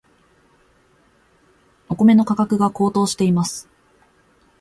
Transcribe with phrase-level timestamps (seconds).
[1.87, 3.69] お米の価格が高騰しています。